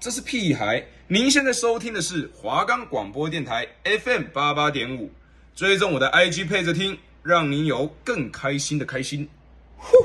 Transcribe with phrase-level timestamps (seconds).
[0.00, 0.84] 这是屁孩！
[1.06, 5.08] 您现在收听的是华冈广播电台 FM 八八点五，
[5.54, 9.28] 追踪我的 IG 配着听，让您有更开心的开心。
[9.76, 9.96] 呼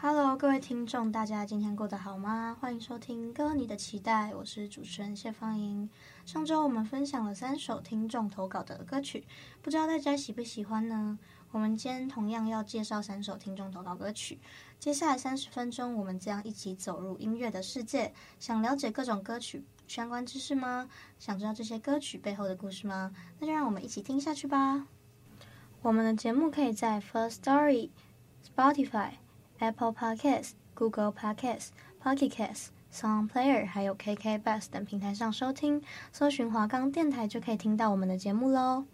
[0.00, 2.56] ，Hello，各位听众，大家今天过得好吗？
[2.58, 5.90] 欢迎收听《歌你的期待》，我是主持人谢芳莹。
[6.24, 9.24] 上周我们分享了三首听众投稿的歌曲，
[9.60, 11.18] 不知道大家喜不喜欢呢？
[11.56, 14.38] 我们今天同样要介绍三首听众投稿歌曲。
[14.78, 18.12] 接下来三十分钟，我们将一起走入音乐的世界。
[18.38, 20.86] 想了解各种歌曲相关知识吗？
[21.18, 23.10] 想知道这些歌曲背后的故事吗？
[23.38, 24.86] 那就让我们一起听下去吧。
[25.80, 27.88] 我们的节目可以在 First Story、
[28.54, 29.12] Spotify、
[29.58, 31.68] Apple Podcasts、Google Podcasts、
[32.02, 38.84] Pocket Casts、Song Player 还有 KKBOX 等平台上收听，搜寻华冈电台就可以听到我们的节目喽。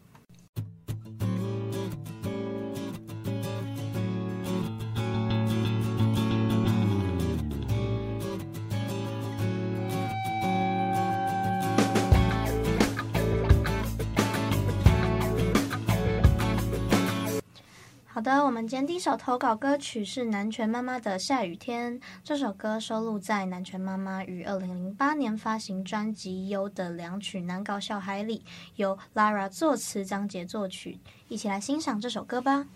[18.23, 21.99] 的，我们今天第一首投稿歌曲是南拳妈妈的《下雨天》。
[22.23, 28.45] 这首歌收录在南拳妈妈于二零零八年发行专辑《优的两曲男搞小孩》里，
[28.77, 31.01] 由 Lara 作词，张杰作曲。
[31.29, 32.67] 一起来欣赏这首歌吧。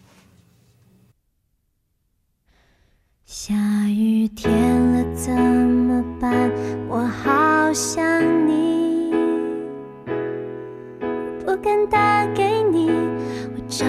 [3.24, 3.55] 下
[3.89, 6.50] 雨天了怎么办？
[6.89, 8.02] 我好想
[8.48, 9.12] 你，
[11.44, 13.84] 不敢打给你，我找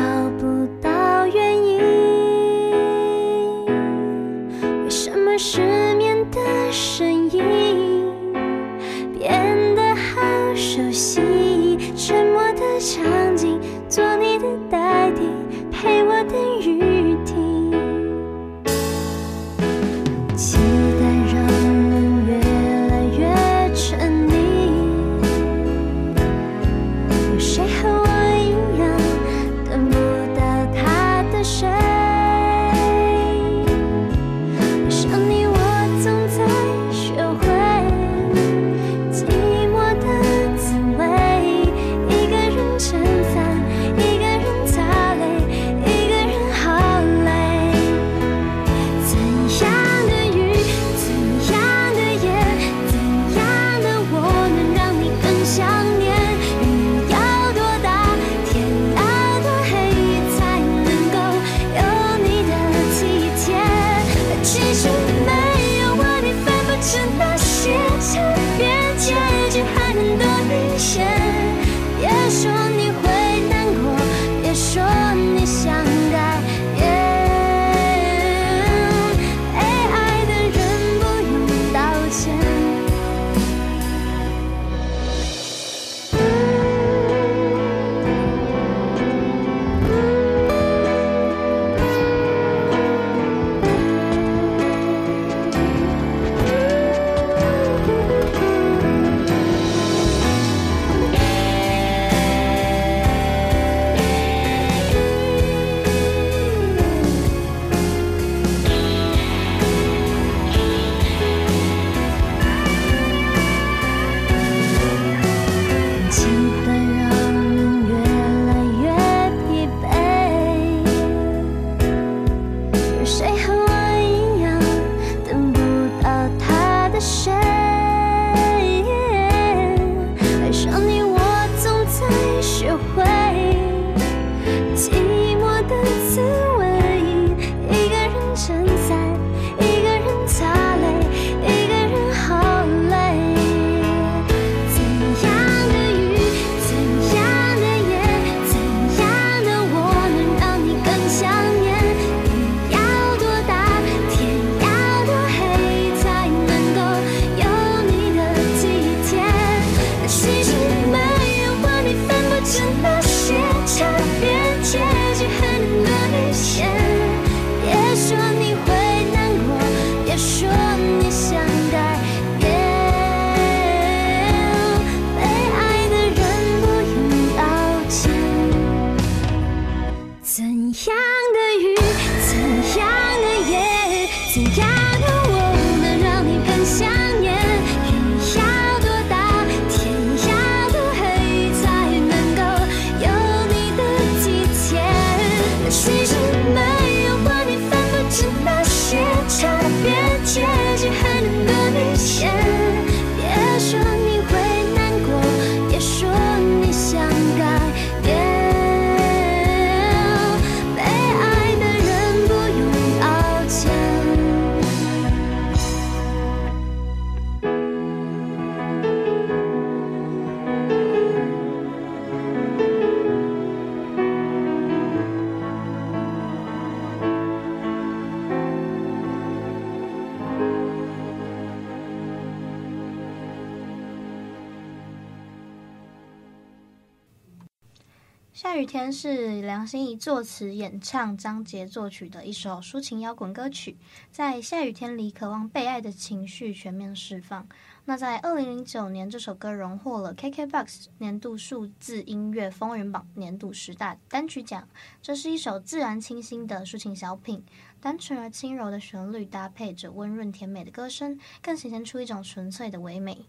[238.77, 243.75] 天是梁心颐作词演唱，张杰作曲的一首抒情摇滚歌曲，
[244.11, 247.47] 在下雨天里渴望被爱的情绪全面释放。
[247.85, 254.67] 那在二零零九年，这首歌荣获了 KKBOX 年度数字音乐风云榜年度十大单曲奖。
[255.01, 257.43] 这是一首自然清新的抒情小品，
[257.81, 263.25] 单纯而轻柔的旋律搭配着温润甜美的歌声，更显现出一种纯粹的唯美。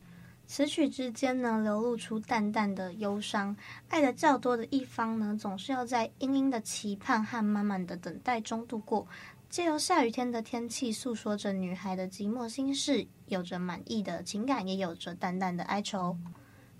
[0.49, 3.55] 词曲之间呢，流露出淡淡的忧伤。
[3.89, 9.07] 爱的较多的一方呢，总是要在殷殷的期盼和满满的等待中度过。
[9.51, 16.17] 借由下雨天的天气，诉说着女孩的寂寞心事，有着满意的情感，也有着淡淡的哀愁。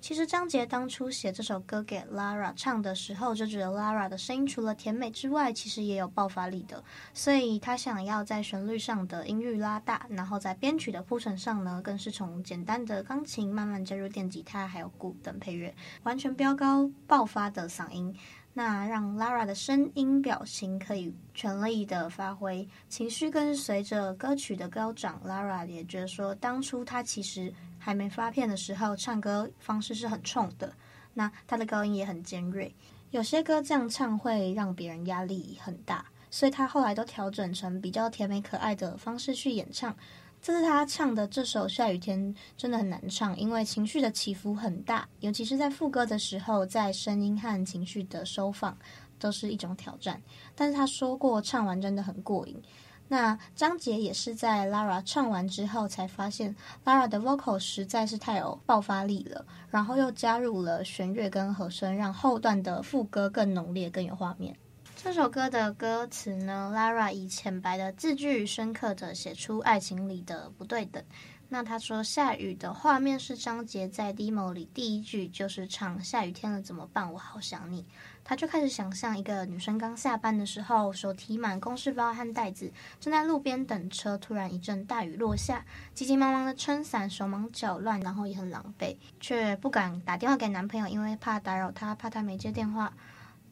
[0.01, 15.75] 其实张杰当初写这首歌给 Lara 唱的时候，就觉得 Lara 的声音除了甜美之外，其实也有爆发力的，所以他想要在旋律上的音域拉大，然后在编曲的铺陈上呢，更是从简单的钢琴慢慢加入电吉他还有鼓等配乐，
[16.05, 18.15] 完全飙高爆发的嗓音。
[18.55, 25.21] 那让 Lara 的声音表情可以全力的发挥，情绪更是随着歌曲的高涨。
[25.25, 30.73] Lara 也觉得说，当初她其实还没发片的时候，唱歌方式是很冲的，
[31.15, 32.75] 那他的高音也很尖锐，
[33.11, 39.97] 有些歌这样唱会让别人压力很大，所以他后来都调整成比较甜美可爱的方式去演唱。
[40.41, 48.79] 这是他唱的这首《下雨天》，真的很难唱，因为情绪的起伏很大，尤其是在副歌的时候，在声音和情绪的收放
[49.19, 50.23] 都是一种挑战。
[50.55, 52.63] 但是他说过，唱完真的很过瘾。
[53.09, 64.55] 那张杰也是在 Lara 唱完之后，才发现 Lara 的 vocal 实在是太有爆发力了，然后又加入了弦乐跟和声，让后段的副歌更浓烈、更有画面。
[64.95, 71.03] 这首歌的歌词呢，Lara 以浅白的字句，深刻地写出爱情里的不对等。
[71.51, 77.11] 那他说下雨的画面是张杰在 demo 里第一句就是唱下雨天了怎么办？
[77.11, 77.87] 我好想你。
[78.29, 82.71] 他就开始想象一个女生刚下班的时候，手提满公事包和袋子，
[83.01, 85.65] 正在路边等车，突然一阵大雨落下，
[85.95, 92.93] 急急忙忙的撑伞，手忙脚乱，然后也很狼狈，却不敢打电话给男朋友，因为怕打扰他，怕他没接电话。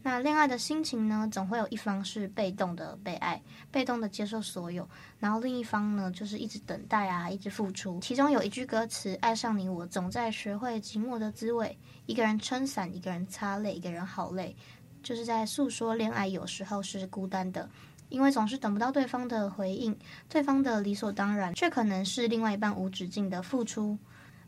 [0.06, 3.42] 那恋爱的心情呢，总会有一方是被动的被爱，
[3.72, 4.88] 被动的接受所有，
[5.18, 7.98] 然后另一方呢，就是一直等待啊，一直付出。
[7.98, 11.76] 其中有一句歌词：“爱上你，我总在学会寂寞的滋味。”
[12.06, 14.54] 一个人撑伞，一个人擦泪，一个人好累，
[15.02, 17.68] 就是在诉说恋爱有时候是孤单的，
[18.08, 19.98] 因为总是等不到对方的回应，
[20.28, 23.98] 对方的理所当然，却可能是另外一半无止境的付出。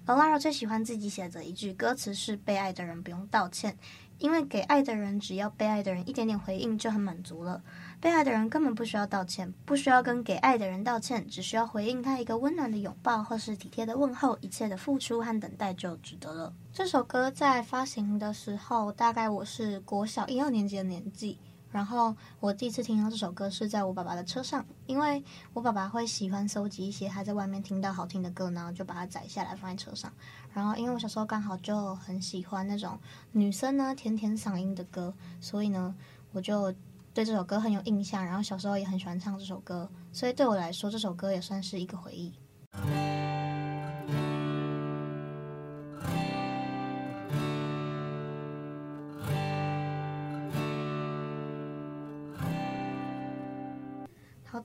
[0.06, 3.76] 而 Lara 最喜欢自己写的一句歌词是：“被爱的人不用道歉。”
[4.18, 7.62] 因为给爱的人，只要被爱的人一点点回应就很满足了。
[8.00, 16.52] 被爱的人根本不需要道歉，不需要跟给爱的人道歉，只需要回应他一个温暖的拥抱或是体贴的问候，一切的付出和等待就值得了。
[16.72, 21.38] 这首歌在发行的时候，大概我是国小一二年级的年纪。
[21.70, 25.22] 然后我第一次听到这首歌是在我爸爸的车上，因为
[25.52, 30.12] 我爸爸会喜欢搜集一些他在外面听到好听的歌，然后就把它载下来放在车上。
[30.52, 32.98] 然后因为我小时候刚好就很喜欢那种
[33.32, 35.94] 女生呢甜甜嗓音的歌，所以呢
[36.32, 36.72] 我就
[37.12, 38.24] 对这首歌很有印象。
[38.24, 42.32] 然后小时候也很喜欢唱这首歌，所以对我来说这首歌也算是一个回忆。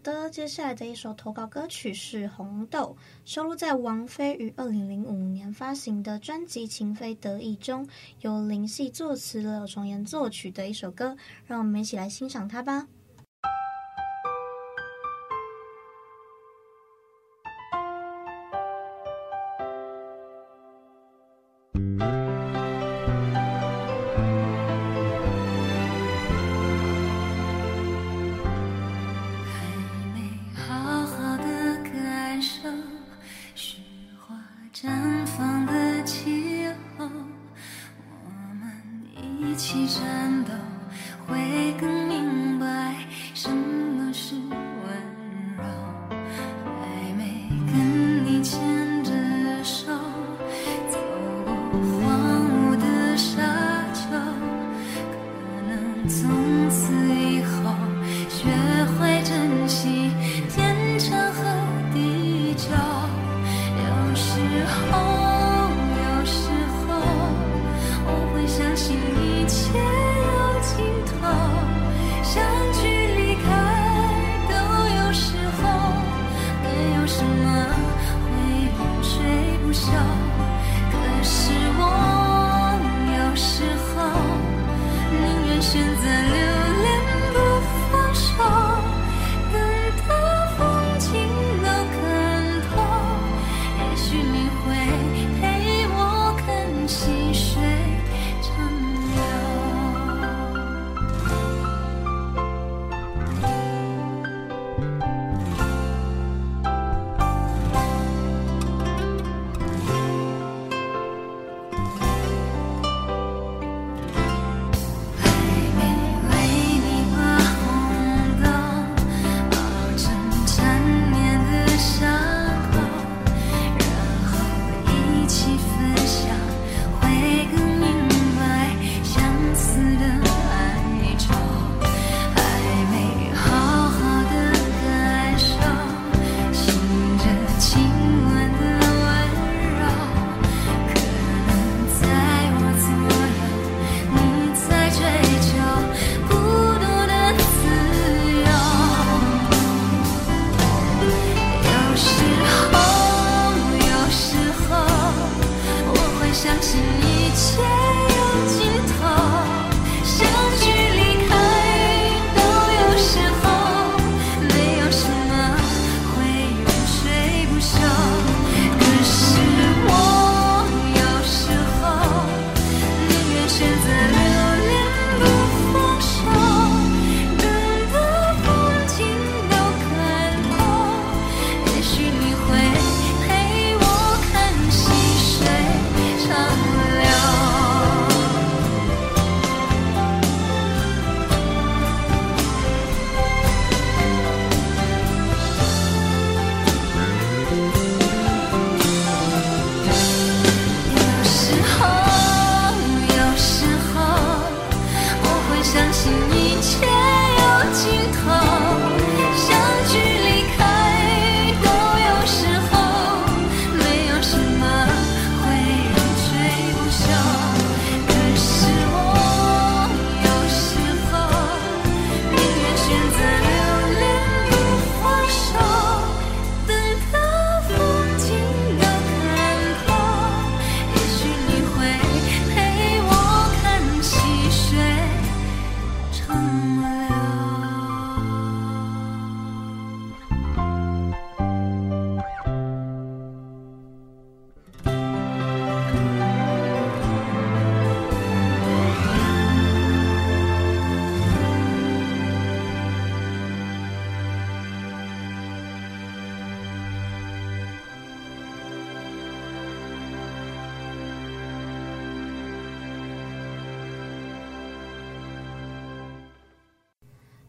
[0.03, 7.87] 的，接下来的一首投稿歌曲是《红豆》，收录在王菲于二零零五年发行的专辑《情非得已》中，
[8.19, 11.15] 由林夕作词、柳重言作曲的一首歌，
[11.47, 12.87] 让我们一起来欣赏它吧。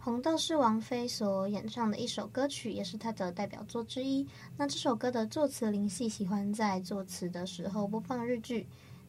[0.05, 4.29] 红豆是王菲所演唱的一首歌曲，也是她的代表作之一。
[4.55, 8.67] 那这首歌的作词林夕喜欢在作词的时候播放日剧。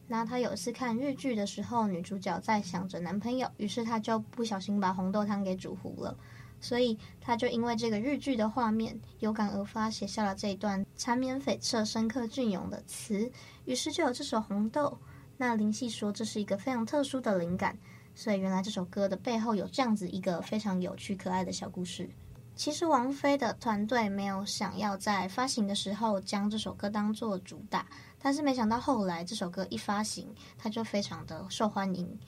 [0.08, 6.16] 那她有一次看日剧的时候，女主角在想着男朋友，于是她就不小心把红豆汤给煮糊了。
[6.62, 13.30] 所以她就因为这个日剧的画面有感而发，写下了这一段缠绵悱恻、深刻隽永的词，
[13.66, 14.96] 于是就有这首红豆。
[15.36, 17.76] 那林夕说这是一个非常特殊的灵感。
[18.16, 22.08] 所以，原来这首歌的背后有这样子一个非常有趣可爱的小故事。
[22.56, 27.86] 其实，王菲的团队没有想要在发行的时候将这首歌当做主打，
[28.18, 32.18] 但是没想到后来这首歌一发行，它就非常的受欢迎，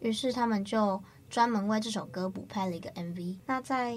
[0.00, 3.38] 于是他们就专门为这首歌补拍了一个 MV。
[3.46, 3.96] 那在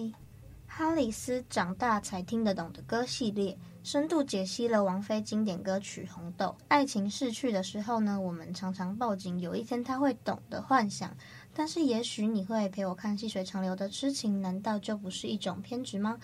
[0.76, 6.48] 哈里斯长大才听得懂的歌系列，深度解析了王菲经典歌曲《红豆》。
[6.68, 11.16] 爱情逝去的时候呢，我们常常抱紧有一天他会懂的幻想。
[11.54, 16.18] 但是也许你会陪我看细水长流的痴情，难道就不是一种偏执吗？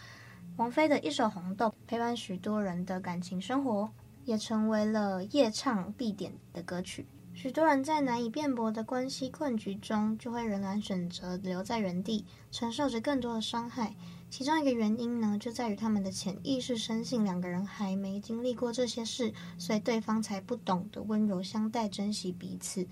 [0.58, 3.88] 王菲的一首《红豆》陪伴许多人的感情生活，
[4.25, 7.06] 也成为了夜唱必点的歌曲。
[7.36, 13.96] 许多人在难以辩驳的关系困局中，就会仍然选择留在原地，承受着更多的伤害。
[14.29, 22.88] 其中一个原因呢，就在于他们的潜意识深信两个人还没经历过这些事，所以对方才不懂得温柔相待、珍惜彼此。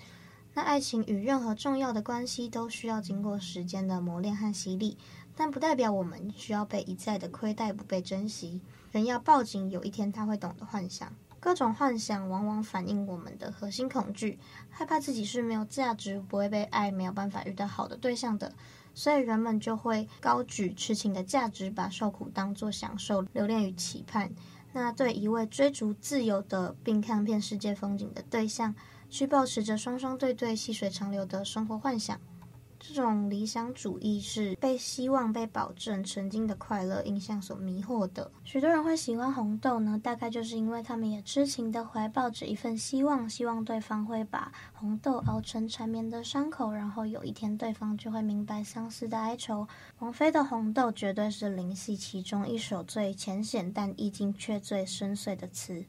[0.56, 4.98] 那爱情与任何重要的关系都需要经过时间的磨练和洗礼，
[5.36, 8.60] 但不代表我们需要被一再的亏待、不被珍惜。
[8.92, 14.40] 人要抱紧有一天他会懂得幻想，各种幻想往往反映我们的核心恐惧，
[14.72, 18.52] 害怕自己是没有价值、不会被爱、没有办法遇到好的对象的，
[18.98, 24.32] 所以人们就会高举痴情的价值，把受苦当作享受、留恋与期盼。
[24.74, 28.74] 那对一位追逐自由的并看遍世界风景的对象，
[29.08, 32.20] 去保持着双双对对、细水长流的生活幻想，
[32.88, 38.32] 这种理想主义是被希望、被保证曾经的快乐印象所迷惑的。
[38.46, 49.68] 许多人会喜欢红豆呢，大概就是因为他们也痴情的怀抱着一份希望，希望对方会把红豆熬成缠绵的伤口，然后有一天对方就会明白相思的哀愁。
[50.00, 55.84] 王菲的《红豆》绝对是林夕其中一首最浅显但意境却最深邃的词。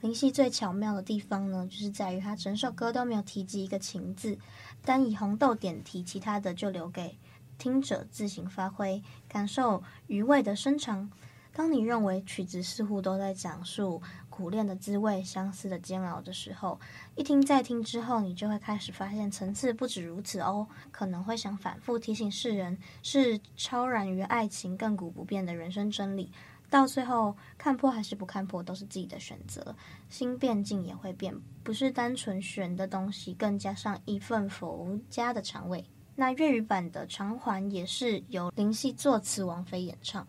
[0.00, 4.38] 林夕最巧妙的地方呢，就是在于他整首歌都没有提及一个情字，
[4.84, 7.18] 单以红豆点题，其他的就留给
[7.58, 11.10] 听者自行发挥，感受余味的深长。
[11.52, 16.78] 当你认为曲子似乎都在讲述苦恋的滋味、相思的煎熬的时候，
[17.16, 20.68] 一听再听之后，你就会开始发现层次不止如此哦。
[20.92, 26.30] 可能会想反复提醒世人，是超然于爱情、亘古不变的人生真理。
[26.70, 29.74] 到最后，看破还是不看破，都是自己的选择。
[30.08, 35.84] 心变境也会变，不是单纯选的东西，更加上一份佛家的肠胃。
[36.14, 40.26] 那粤语版的《偿还》也是由林夕作词，王菲演唱。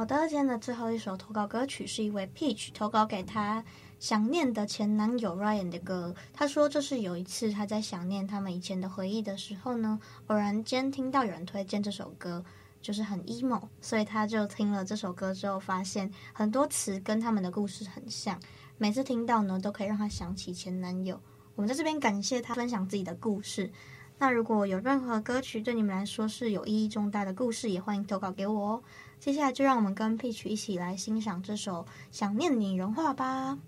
[0.00, 3.62] 好的，今天的最后一首投稿歌曲是一位 Peach 投稿给他。
[3.98, 12.42] 想念的前男友 Ryan 的歌，他说这是有一次他在想念他们以前的回忆的时候呢，偶然间听到有人推荐这首歌，
[12.80, 18.40] 就是很 emo，所以他就听了这首歌之后，发现很多词跟他们的故事很像，
[18.78, 21.20] 每次听到呢都可以让他想起前男友。
[21.56, 23.70] 我们在这边感谢他分享自己的故事。
[24.16, 28.82] 那如果有任何歌曲对你们来说是有意义重大的故事，也欢迎投稿给我哦。
[29.20, 33.58] 接下来就让我们跟 Peach 一起来欣赏这首《想念你人化》吧。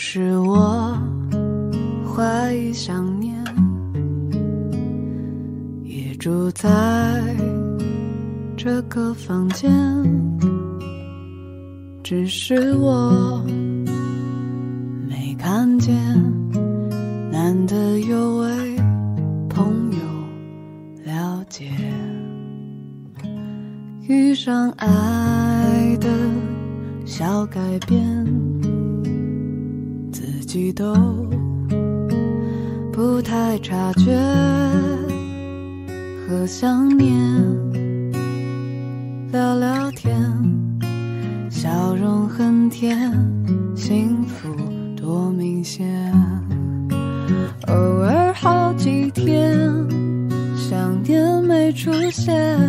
[0.00, 0.96] 是我
[2.06, 3.44] 怀疑想念，
[5.82, 7.36] 也住在
[8.56, 9.68] 这个房间，
[12.08, 13.44] 只是我
[15.06, 15.94] 没看见，
[17.30, 18.76] 难得有位
[19.46, 19.98] 朋友
[21.04, 21.70] 了解，
[24.08, 26.08] 遇上爱的
[27.04, 28.00] 小改变。
[30.10, 30.94] 自己都
[32.90, 34.18] 不太察觉
[36.26, 37.14] 和想念，
[42.68, 43.12] 天，
[43.74, 44.48] 幸福
[44.96, 46.12] 多明显。
[47.66, 49.58] 偶尔好几天，
[50.56, 52.67] 想念没出现，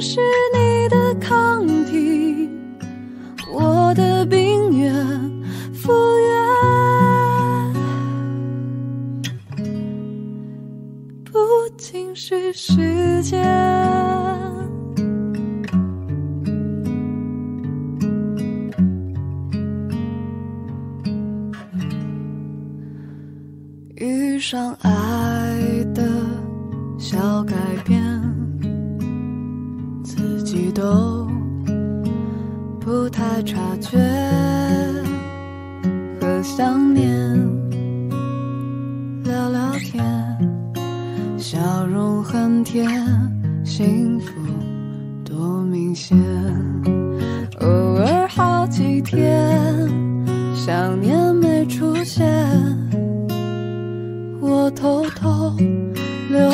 [0.00, 0.20] 是
[0.54, 1.77] 你的抗
[50.78, 52.24] 想念没出现。
[54.40, 55.52] 我偷偷
[56.30, 56.48] 流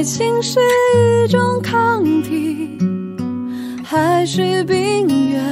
[0.00, 0.58] 爱情是
[0.96, 2.78] 一种抗体，
[3.84, 5.44] 还是冰原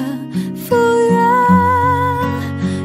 [0.57, 0.75] 复
[1.11, 1.21] 原？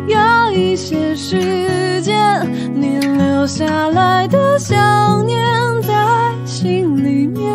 [0.09, 2.45] 要一些时间，
[2.75, 5.41] 你留下来的想念
[5.83, 7.49] 在心里面，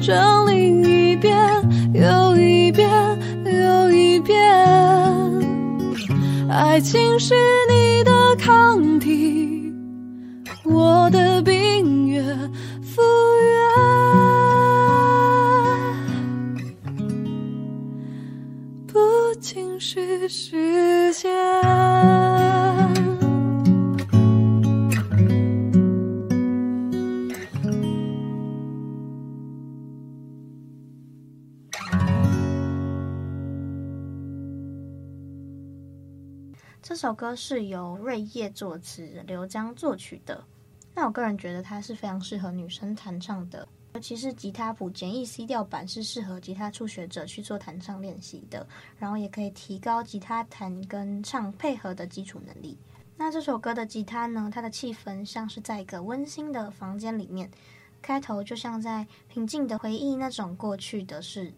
[0.00, 1.36] 整理一遍
[1.94, 2.88] 又一遍
[3.44, 4.38] 又一遍。
[6.48, 7.34] 爱情是
[37.16, 40.44] 歌是由瑞叶作词，刘江作曲的。
[40.94, 48.66] 那我个人觉得它是非常适合女生弹唱的，尤其是吉他谱简易 C 调版是适合吉他初学者去做弹唱练习的，
[48.98, 52.78] 然后也可以提高吉他弹跟唱配合的基础能力。
[53.16, 57.50] 那这首歌的吉他呢，它的气氛像是在一个温馨的房间里面，
[58.02, 61.52] 开头就像在平静的回忆那种过去的事，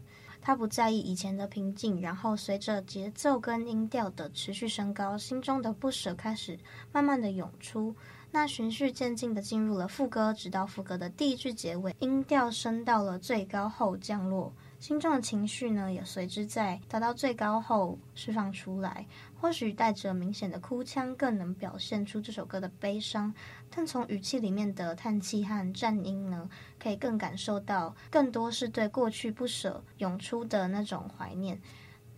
[0.48, 6.58] 他不在意以前的平静，然后随着节奏跟音调的持续升高，心中的不舍开始
[6.90, 7.94] 慢慢的涌出。
[8.30, 19.06] 那循序渐进的进入了副歌，直到副歌的第一句结尾，音调升到了最高后降落，心中的情绪呢也随之在达到最高后释放出来。
[19.40, 23.32] 或许带着明显的哭腔，更能表现出这首歌的悲伤。
[23.70, 31.60] 但从语气里面的叹气和颤音呢，可以更感受到更多是对过去不舍涌出的那种怀念。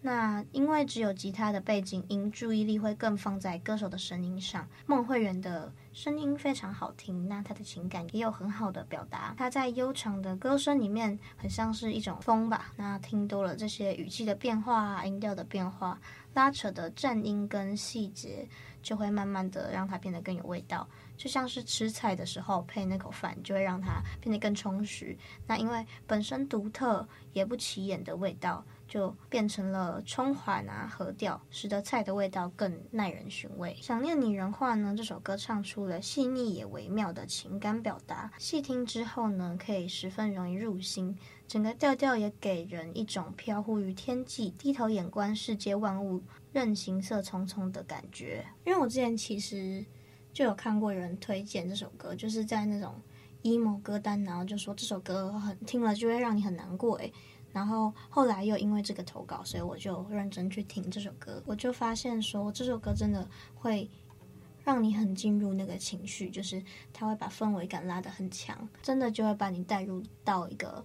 [0.03, 4.67] 那因为只有吉他的背景音，注意力会更放在歌手的声音上。
[4.87, 9.35] 孟慧圆的声音非常好听，那她的情感也有很好的表达。
[9.37, 12.73] 她在悠长的歌声里面，很像是一种风吧。
[12.77, 16.01] 那听多了这些语气的变化，音调的变化，
[16.33, 18.49] 拉扯的颤音跟细节，
[18.83, 20.89] 就会慢慢的让它变得更有味道。
[21.17, 25.17] 就像是吃菜的时候配那口饭，就会让它变得更充实。
[25.47, 28.65] 那因为本身独特也不起眼的味道。
[28.91, 33.77] 就变成了冲缓啊和调，使得菜的味道更耐人寻味。
[33.81, 41.17] 想念拟人化呢，这首歌唱出了细腻也微妙的情感表达，细听之后呢，可以十分容易入心。
[41.47, 46.21] 整个调调也给人一种飘忽于天际、低头眼观世界万物、
[46.53, 48.47] 任行色匆匆的感觉。
[48.65, 49.85] 因为我之前其实
[50.33, 52.95] 就有看过有人推荐这首歌，就是在那种
[53.43, 57.13] emo 歌单，然后就说这首歌很听了就会让你很难过，诶。
[57.53, 61.43] 然后后来又因为这个投稿，所以我就认真去听这首歌。
[61.45, 63.91] 我就发现说，这首歌真的会
[64.63, 70.85] 让你很进入那个情绪，就是它会把氛围感拉得很强，真的就会把你带入到一个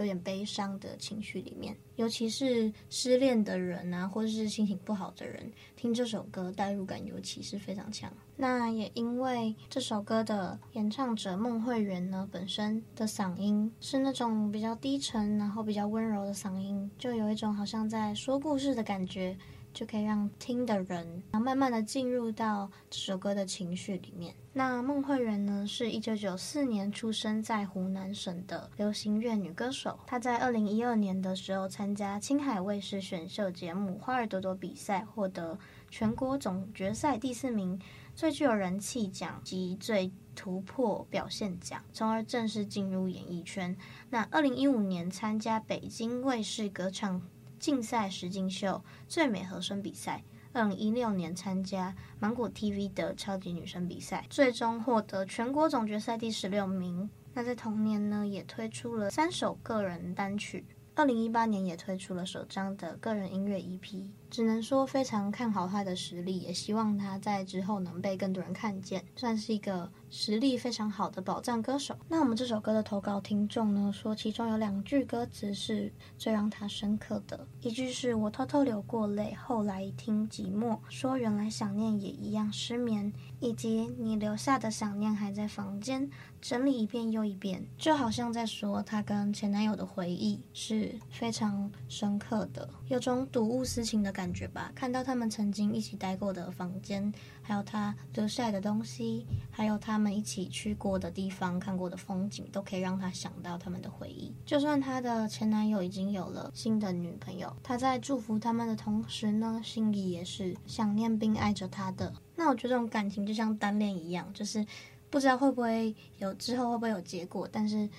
[0.00, 8.10] 有点悲伤的情绪里面，尤其是失恋的人啊，或者是心情不好的人，听这首歌代入感尤其是非常强。
[8.36, 19.36] 那也因为这首歌的演唱者孟慧圆呢，本身的嗓音是那种比较低沉，然后比较温柔的嗓音，就有一种好像在说故事的感觉。
[19.72, 24.34] 就可以让听的人，然后慢慢的进入到这首歌的情绪里面。
[24.52, 29.98] 那孟慧圆呢，是一九九四年出生在湖南省的流行乐女歌手。
[30.06, 35.56] 她在二零一二年的时候参加青海卫视选秀节目《花儿朵朵》比赛，获得
[35.88, 37.80] 全国总决赛第四名、
[38.16, 43.76] 最具有人气奖及最突破表现奖，从而正式进入演艺圈。
[44.10, 47.22] 那二零一五年参加北京卫视歌唱。
[47.60, 57.08] 竞赛实境秀最美和声比赛，二零一六年参加芒果 TV 的超级女声比赛，最终获得全国总决赛第十六名。
[57.34, 60.66] 那在同年呢，也推出了三首个人单曲。
[60.94, 71.96] 二零一八年也推出了首张的个人音乐 EP，只能说非常看好他的实力，也希望他在之后能被更多人看见，算是一个实力非常好的宝藏歌手。
[72.08, 86.08] 那我们这首歌的投稿听众呢，说其中有两句歌词是最让他深刻的，一句是我偷偷流过泪，后来听寂寞，说原来想念也一样失眠，以及你留下的想念还在房间。
[86.40, 94.70] 整理一遍又一遍，就好像在说她跟前男友的回忆是非常深刻的，有种睹物思情的感感觉吧。
[94.74, 104.34] 看到他们曾经一起待过的房间，还有他留下来的东西，还有他们一起去过的地方、看过的风景，都可以让他想到他们的回忆。
[104.44, 112.12] 就算他的前男友已经有了新的女朋友，他在祝福他们的同时呢，心里也是想念并爱着他的。
[112.36, 114.66] 那我觉得这种感情就像单恋一样，就是。
[115.12, 117.90] 不知道会不会有之后会不会有结果，但是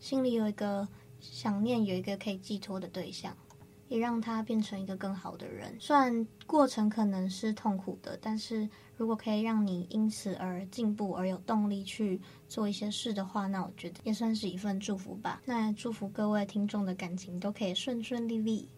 [0.00, 0.88] 心里有一个
[1.20, 3.36] 想念，有一个可以寄托的对象，
[3.88, 5.74] 也让他变成一个更好的人。
[5.80, 15.42] 虽然过程可能是痛苦的，但是如果可以让你因此而进步，而有动力去做一些事的话，那我觉得也算是一份祝福吧。
[15.44, 18.68] 那祝福各位听众的感情都可以顺顺利利。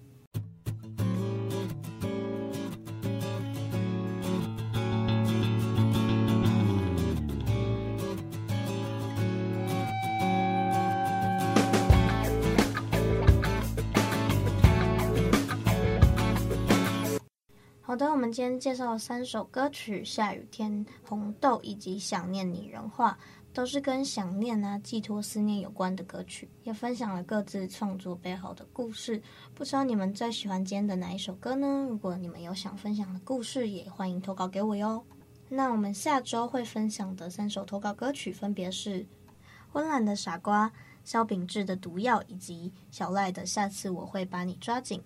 [18.00, 20.72] 的，我们今天介绍了三首歌曲，《下雨天》、
[21.06, 23.12] 《红豆》以及《想念拟人化》，
[23.52, 29.22] 都是跟想念啊、寄托思念有关的歌曲，也分享了各自创作背后的故事。
[29.54, 31.86] 不知道你们最喜欢今天的哪一首歌呢？
[31.90, 35.04] 如果你们有想分享的故事，也欢迎投稿给我哟。
[35.50, 39.02] 那我们下周会分享的三首投稿歌曲分别是
[39.72, 40.68] 《温岚的傻瓜》、
[41.04, 44.98] 萧秉治的《毒药》以及小赖的《下次我会把你抓紧》。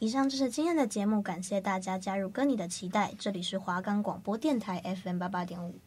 [0.00, 3.12] 以上就是今天的节目，感谢大家加入跟你的期待。
[3.18, 5.78] 这里是华冈广播电台 FM 八八点五。